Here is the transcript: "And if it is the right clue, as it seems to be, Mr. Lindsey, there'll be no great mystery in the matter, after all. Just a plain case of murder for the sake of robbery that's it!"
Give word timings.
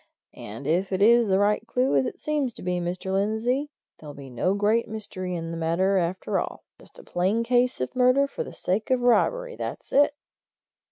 "And 0.33 0.65
if 0.65 0.91
it 0.91 0.99
is 0.99 1.27
the 1.27 1.37
right 1.37 1.61
clue, 1.67 1.95
as 1.95 2.07
it 2.07 2.19
seems 2.19 2.53
to 2.53 2.63
be, 2.63 2.79
Mr. 2.79 3.13
Lindsey, 3.13 3.69
there'll 3.99 4.15
be 4.15 4.31
no 4.31 4.55
great 4.55 4.87
mystery 4.87 5.35
in 5.35 5.51
the 5.51 5.57
matter, 5.57 5.97
after 5.99 6.39
all. 6.39 6.63
Just 6.79 6.97
a 6.97 7.03
plain 7.03 7.43
case 7.43 7.79
of 7.79 7.95
murder 7.95 8.25
for 8.25 8.43
the 8.43 8.51
sake 8.51 8.89
of 8.89 9.01
robbery 9.01 9.55
that's 9.55 9.93
it!" 9.93 10.15